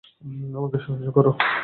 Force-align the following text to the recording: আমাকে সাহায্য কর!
আমাকে 0.55 0.77
সাহায্য 0.83 1.07
কর! 1.15 1.25